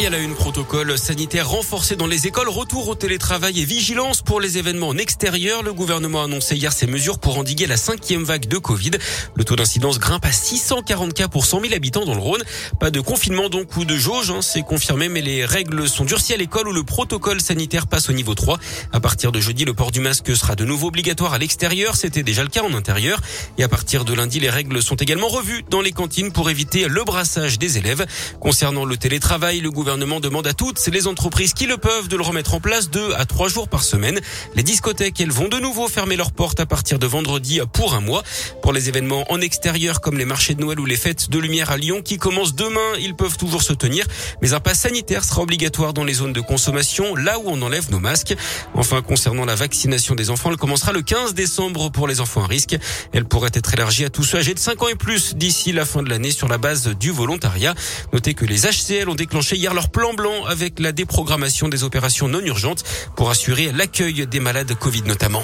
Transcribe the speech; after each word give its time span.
Et 0.00 0.06
à 0.06 0.10
la 0.10 0.18
une, 0.18 0.34
protocole 0.34 0.96
sanitaire 0.96 1.46
renforcé 1.46 1.94
dans 1.94 2.06
les 2.06 2.26
écoles, 2.26 2.48
retour 2.48 2.88
au 2.88 2.94
télétravail 2.94 3.60
et 3.60 3.64
vigilance 3.66 4.22
pour 4.22 4.40
les 4.40 4.56
événements 4.56 4.88
en 4.88 4.96
extérieur. 4.96 5.62
Le 5.62 5.74
gouvernement 5.74 6.22
a 6.22 6.24
annoncé 6.24 6.56
hier 6.56 6.72
ces 6.72 6.86
mesures 6.86 7.18
pour 7.18 7.36
endiguer 7.36 7.66
la 7.66 7.76
cinquième 7.76 8.24
vague 8.24 8.46
de 8.48 8.56
Covid. 8.56 8.92
Le 9.34 9.44
taux 9.44 9.56
d'incidence 9.56 9.98
grimpe 9.98 10.24
à 10.24 10.32
640 10.32 11.12
cas 11.12 11.28
pour 11.28 11.44
100 11.44 11.60
000 11.60 11.74
habitants 11.74 12.06
dans 12.06 12.14
le 12.14 12.20
Rhône. 12.20 12.42
Pas 12.78 12.90
de 12.90 13.00
confinement 13.00 13.50
donc 13.50 13.76
ou 13.76 13.84
de 13.84 13.94
jauge, 13.94 14.30
hein, 14.30 14.40
c'est 14.40 14.62
confirmé, 14.62 15.10
mais 15.10 15.20
les 15.20 15.44
règles 15.44 15.86
sont 15.86 16.06
durcies 16.06 16.32
à 16.32 16.38
l'école 16.38 16.68
où 16.68 16.72
le 16.72 16.82
protocole 16.82 17.42
sanitaire 17.42 17.86
passe 17.86 18.08
au 18.08 18.14
niveau 18.14 18.34
3. 18.34 18.58
À 18.92 19.00
partir 19.00 19.32
de 19.32 19.40
jeudi, 19.40 19.66
le 19.66 19.74
port 19.74 19.90
du 19.90 20.00
masque 20.00 20.34
sera 20.34 20.54
de 20.54 20.64
nouveau 20.64 20.86
obligatoire 20.86 21.34
à 21.34 21.38
l'extérieur. 21.38 21.96
C'était 21.96 22.22
déjà 22.22 22.42
le 22.42 22.48
cas 22.48 22.62
en 22.62 22.72
intérieur. 22.72 23.20
Et 23.58 23.64
à 23.64 23.68
partir 23.68 24.06
de 24.06 24.14
lundi, 24.14 24.40
les 24.40 24.50
règles 24.50 24.82
sont 24.82 24.96
également 24.96 25.28
revues 25.28 25.62
dans 25.68 25.82
les 25.82 25.92
cantines 25.92 26.32
pour 26.32 26.48
éviter 26.48 26.88
le 26.88 27.04
brassage 27.04 27.58
des 27.58 27.76
élèves. 27.76 28.06
Concernant 28.40 28.86
le 28.86 28.96
télétravail, 28.96 29.60
le 29.60 29.70
gouvernement 29.70 29.89
gouvernement 29.90 30.20
demande 30.20 30.46
à 30.46 30.52
toutes 30.52 30.86
les 30.86 31.08
entreprises 31.08 31.52
qui 31.52 31.66
le 31.66 31.76
peuvent 31.76 32.06
de 32.06 32.14
le 32.14 32.22
remettre 32.22 32.54
en 32.54 32.60
place 32.60 32.90
deux 32.90 33.12
à 33.14 33.24
trois 33.24 33.48
jours 33.48 33.66
par 33.66 33.82
semaine. 33.82 34.20
Les 34.54 34.62
discothèques, 34.62 35.20
elles 35.20 35.32
vont 35.32 35.48
de 35.48 35.58
nouveau 35.58 35.88
fermer 35.88 36.14
leurs 36.14 36.30
portes 36.30 36.60
à 36.60 36.66
partir 36.66 37.00
de 37.00 37.08
vendredi 37.08 37.60
pour 37.72 37.94
un 37.94 38.00
mois. 38.00 38.22
Pour 38.62 38.72
les 38.72 38.88
événements 38.88 39.24
en 39.32 39.40
extérieur 39.40 40.00
comme 40.00 40.16
les 40.16 40.24
marchés 40.24 40.54
de 40.54 40.60
Noël 40.60 40.78
ou 40.78 40.86
les 40.86 40.94
fêtes 40.94 41.28
de 41.28 41.40
lumière 41.40 41.72
à 41.72 41.76
Lyon 41.76 42.02
qui 42.04 42.18
commencent 42.18 42.54
demain, 42.54 42.78
ils 43.00 43.16
peuvent 43.16 43.36
toujours 43.36 43.64
se 43.64 43.72
tenir. 43.72 44.06
Mais 44.42 44.52
un 44.52 44.60
pass 44.60 44.78
sanitaire 44.78 45.24
sera 45.24 45.42
obligatoire 45.42 45.92
dans 45.92 46.04
les 46.04 46.14
zones 46.14 46.32
de 46.32 46.40
consommation, 46.40 47.16
là 47.16 47.40
où 47.40 47.42
on 47.46 47.60
enlève 47.60 47.90
nos 47.90 47.98
masques. 47.98 48.36
Enfin, 48.74 49.02
concernant 49.02 49.44
la 49.44 49.56
vaccination 49.56 50.14
des 50.14 50.30
enfants, 50.30 50.52
elle 50.52 50.56
commencera 50.56 50.92
le 50.92 51.02
15 51.02 51.34
décembre 51.34 51.90
pour 51.90 52.06
les 52.06 52.20
enfants 52.20 52.44
à 52.44 52.46
risque. 52.46 52.76
Elle 53.12 53.24
pourrait 53.24 53.50
être 53.54 53.74
élargie 53.74 54.04
à 54.04 54.10
tous 54.10 54.22
ceux 54.22 54.38
âgés 54.38 54.54
de 54.54 54.60
5 54.60 54.80
ans 54.84 54.88
et 54.88 54.94
plus 54.94 55.34
d'ici 55.34 55.72
la 55.72 55.84
fin 55.84 56.04
de 56.04 56.10
l'année 56.10 56.30
sur 56.30 56.46
la 56.46 56.58
base 56.58 56.86
du 56.86 57.10
volontariat. 57.10 57.74
Notez 58.12 58.34
que 58.34 58.44
les 58.44 58.66
HCL 58.66 59.08
ont 59.08 59.16
déclenché 59.16 59.56
hier 59.56 59.74
leur 59.74 59.79
plan 59.88 60.12
blanc 60.14 60.44
avec 60.46 60.78
la 60.78 60.92
déprogrammation 60.92 61.68
des 61.68 61.84
opérations 61.84 62.28
non 62.28 62.40
urgentes 62.40 62.84
pour 63.16 63.30
assurer 63.30 63.72
l'accueil 63.72 64.26
des 64.26 64.40
malades 64.40 64.74
Covid 64.74 65.02
notamment. 65.02 65.42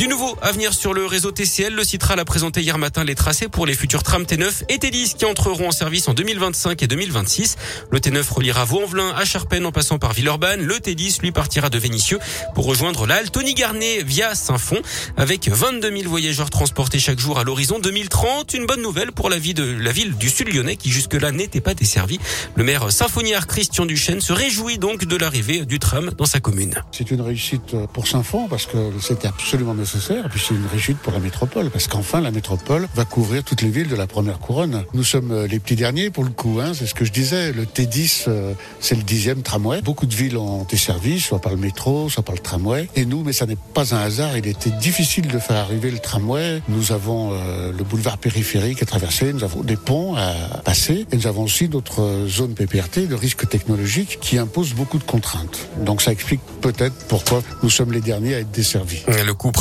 Du 0.00 0.08
nouveau 0.08 0.34
à 0.40 0.50
venir 0.50 0.72
sur 0.72 0.94
le 0.94 1.04
réseau 1.04 1.30
TCL, 1.30 1.74
le 1.74 1.84
Citral 1.84 2.18
a 2.18 2.24
présenté 2.24 2.62
hier 2.62 2.78
matin 2.78 3.04
les 3.04 3.14
tracés 3.14 3.48
pour 3.48 3.66
les 3.66 3.74
futurs 3.74 4.02
trams 4.02 4.22
T9 4.22 4.62
et 4.70 4.78
T10 4.78 5.14
qui 5.14 5.26
entreront 5.26 5.68
en 5.68 5.72
service 5.72 6.08
en 6.08 6.14
2025 6.14 6.82
et 6.82 6.86
2026. 6.86 7.56
Le 7.90 7.98
T9 7.98 8.32
reliera 8.32 8.64
Vaux-en-Velin 8.64 9.10
à 9.14 9.26
Charpennes 9.26 9.66
en 9.66 9.72
passant 9.72 9.98
par 9.98 10.14
Villeurbanne. 10.14 10.62
Le 10.62 10.76
T10 10.76 11.20
lui 11.20 11.32
partira 11.32 11.68
de 11.68 11.76
Vénissieux 11.76 12.18
pour 12.54 12.64
rejoindre 12.64 13.06
la 13.06 13.22
Tony 13.24 13.52
Garnet 13.52 14.02
via 14.02 14.34
Saint-Fond 14.34 14.80
avec 15.18 15.50
22 15.50 15.94
000 15.94 16.08
voyageurs 16.08 16.48
transportés 16.48 16.98
chaque 16.98 17.18
jour 17.18 17.38
à 17.38 17.44
l'horizon 17.44 17.78
2030. 17.78 18.54
Une 18.54 18.64
bonne 18.64 18.80
nouvelle 18.80 19.12
pour 19.12 19.28
la 19.28 19.36
vie 19.36 19.52
de 19.52 19.64
la 19.64 19.92
ville 19.92 20.16
du 20.16 20.30
Sud 20.30 20.48
Lyonnais 20.48 20.76
qui 20.76 20.88
jusque-là 20.88 21.30
n'était 21.30 21.60
pas 21.60 21.74
desservie. 21.74 22.18
Le 22.54 22.64
maire 22.64 22.90
symphoniard 22.90 23.46
Christian 23.46 23.84
Duchesne 23.84 24.22
se 24.22 24.32
réjouit 24.32 24.78
donc 24.78 25.04
de 25.04 25.16
l'arrivée 25.16 25.66
du 25.66 25.78
tram 25.78 26.12
dans 26.16 26.24
sa 26.24 26.40
commune. 26.40 26.82
C'est 26.90 27.10
une 27.10 27.20
réussite 27.20 27.76
pour 27.92 28.06
Saint-Fond 28.06 28.48
parce 28.48 28.64
que 28.64 28.78
c'était 28.98 29.28
absolument 29.28 29.74
nécessaire 29.74 29.89
puis 30.30 30.40
c'est 30.40 30.54
une 30.54 30.66
réussite 30.66 30.98
pour 30.98 31.12
la 31.12 31.18
métropole, 31.18 31.70
parce 31.70 31.88
qu'enfin 31.88 32.20
la 32.20 32.30
métropole 32.30 32.88
va 32.94 33.04
couvrir 33.04 33.42
toutes 33.42 33.62
les 33.62 33.70
villes 33.70 33.88
de 33.88 33.96
la 33.96 34.06
première 34.06 34.38
couronne. 34.38 34.84
Nous 34.94 35.04
sommes 35.04 35.32
euh, 35.32 35.46
les 35.46 35.58
petits 35.58 35.76
derniers 35.76 36.10
pour 36.10 36.24
le 36.24 36.30
coup, 36.30 36.60
hein, 36.60 36.72
c'est 36.74 36.86
ce 36.86 36.94
que 36.94 37.04
je 37.04 37.12
disais. 37.12 37.52
Le 37.52 37.64
T10, 37.64 38.24
euh, 38.28 38.52
c'est 38.80 38.94
le 38.94 39.02
dixième 39.02 39.42
tramway. 39.42 39.82
Beaucoup 39.82 40.06
de 40.06 40.14
villes 40.14 40.36
ont 40.36 40.64
été 40.64 40.76
servies, 40.76 41.20
soit 41.20 41.40
par 41.40 41.52
le 41.52 41.58
métro, 41.58 42.08
soit 42.08 42.22
par 42.22 42.34
le 42.34 42.40
tramway. 42.40 42.88
Et 42.96 43.04
nous, 43.04 43.22
mais 43.22 43.32
ça 43.32 43.46
n'est 43.46 43.58
pas 43.74 43.94
un 43.94 43.98
hasard, 43.98 44.36
il 44.36 44.46
était 44.46 44.70
difficile 44.70 45.28
de 45.28 45.38
faire 45.38 45.56
arriver 45.56 45.90
le 45.90 45.98
tramway. 45.98 46.62
Nous 46.68 46.92
avons 46.92 47.32
euh, 47.32 47.72
le 47.72 47.84
boulevard 47.84 48.18
périphérique 48.18 48.82
à 48.82 48.86
traverser, 48.86 49.32
nous 49.32 49.44
avons 49.44 49.62
des 49.62 49.76
ponts 49.76 50.14
à 50.16 50.32
passer, 50.64 51.06
et 51.10 51.16
nous 51.16 51.26
avons 51.26 51.42
aussi 51.42 51.68
d'autres 51.68 52.26
zones 52.28 52.54
PPRT 52.54 53.08
de 53.08 53.14
risque 53.14 53.48
technologique 53.48 54.18
qui 54.20 54.38
imposent 54.38 54.74
beaucoup 54.74 54.98
de 54.98 55.04
contraintes. 55.04 55.68
Donc 55.84 56.02
ça 56.02 56.12
explique 56.12 56.40
peut-être 56.60 56.94
pourquoi 57.08 57.42
nous 57.62 57.70
sommes 57.70 57.92
les 57.92 58.00
derniers 58.00 58.34
à 58.34 58.38
être 58.40 58.50
desservis. 58.50 59.02
Le 59.08 59.32
coût 59.34 59.52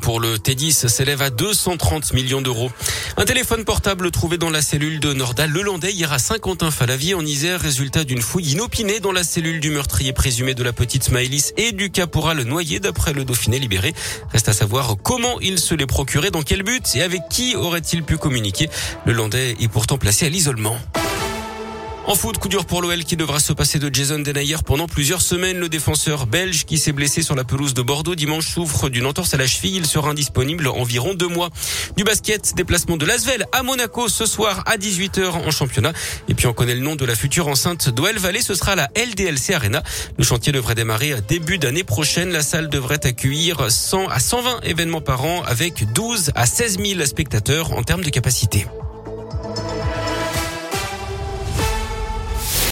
pour 0.00 0.20
le 0.20 0.36
T10 0.36 0.88
s'élève 0.88 1.22
à 1.22 1.30
230 1.30 2.12
millions 2.12 2.42
d'euros. 2.42 2.70
Un 3.16 3.24
téléphone 3.24 3.64
portable 3.64 4.10
trouvé 4.10 4.36
dans 4.36 4.50
la 4.50 4.60
cellule 4.60 5.00
de 5.00 5.14
Nordal 5.14 5.50
Le 5.50 5.62
Landais 5.62 5.90
hier 5.90 6.12
à 6.12 6.18
Saint-Quentin-Falavier 6.18 7.14
en 7.14 7.24
Isère, 7.24 7.60
résultat 7.60 8.04
d'une 8.04 8.20
fouille 8.20 8.52
inopinée 8.52 9.00
dans 9.00 9.10
la 9.10 9.24
cellule 9.24 9.60
du 9.60 9.70
meurtrier 9.70 10.12
présumé 10.12 10.52
de 10.52 10.62
la 10.62 10.74
petite 10.74 11.04
Smaïlis 11.04 11.52
et 11.56 11.72
du 11.72 11.90
caporal 11.90 12.42
noyé 12.42 12.78
d'après 12.78 13.14
le 13.14 13.24
Dauphiné 13.24 13.58
libéré. 13.58 13.94
Reste 14.32 14.50
à 14.50 14.52
savoir 14.52 14.96
comment 15.02 15.40
il 15.40 15.58
se 15.58 15.74
les 15.74 15.86
procurait, 15.86 16.30
dans 16.30 16.42
quel 16.42 16.62
but 16.62 16.94
et 16.94 17.02
avec 17.02 17.22
qui 17.30 17.56
aurait-il 17.56 18.02
pu 18.02 18.18
communiquer. 18.18 18.68
Le 19.06 19.14
Landais 19.14 19.56
est 19.60 19.68
pourtant 19.68 19.96
placé 19.96 20.26
à 20.26 20.28
l'isolement. 20.28 20.78
En 22.08 22.14
foot, 22.14 22.38
coup 22.38 22.48
dur 22.48 22.64
pour 22.64 22.80
l'OL 22.80 23.04
qui 23.04 23.16
devra 23.16 23.38
se 23.38 23.52
passer 23.52 23.78
de 23.78 23.94
Jason 23.94 24.18
Denayer 24.20 24.56
pendant 24.64 24.86
plusieurs 24.86 25.20
semaines. 25.20 25.58
Le 25.58 25.68
défenseur 25.68 26.26
belge 26.26 26.64
qui 26.64 26.78
s'est 26.78 26.92
blessé 26.92 27.20
sur 27.20 27.34
la 27.34 27.44
pelouse 27.44 27.74
de 27.74 27.82
Bordeaux 27.82 28.14
dimanche 28.14 28.48
souffre 28.48 28.88
d'une 28.88 29.04
entorse 29.04 29.34
à 29.34 29.36
la 29.36 29.46
cheville. 29.46 29.76
Il 29.76 29.84
sera 29.84 30.08
indisponible 30.08 30.68
environ 30.68 31.12
deux 31.12 31.28
mois. 31.28 31.50
Du 31.98 32.04
basket, 32.04 32.54
déplacement 32.56 32.96
de 32.96 33.04
Lasvel 33.04 33.44
à 33.52 33.62
Monaco 33.62 34.08
ce 34.08 34.24
soir 34.24 34.62
à 34.64 34.78
18h 34.78 35.26
en 35.28 35.50
championnat. 35.50 35.92
Et 36.30 36.34
puis 36.34 36.46
on 36.46 36.54
connaît 36.54 36.74
le 36.74 36.80
nom 36.80 36.96
de 36.96 37.04
la 37.04 37.14
future 37.14 37.46
enceinte 37.46 37.90
d'OL 37.90 38.16
Valley. 38.16 38.40
Ce 38.40 38.54
sera 38.54 38.74
la 38.74 38.88
LDLC 38.96 39.52
Arena. 39.52 39.82
Le 40.16 40.24
chantier 40.24 40.50
devrait 40.50 40.74
démarrer 40.74 41.14
début 41.28 41.58
d'année 41.58 41.84
prochaine. 41.84 42.30
La 42.30 42.42
salle 42.42 42.70
devrait 42.70 43.06
accueillir 43.06 43.70
100 43.70 44.08
à 44.08 44.18
120 44.18 44.60
événements 44.62 45.02
par 45.02 45.26
an 45.26 45.42
avec 45.42 45.92
12 45.92 46.30
à 46.34 46.46
16 46.46 46.78
000 46.82 47.04
spectateurs 47.04 47.74
en 47.74 47.82
termes 47.82 48.02
de 48.02 48.08
capacité. 48.08 48.66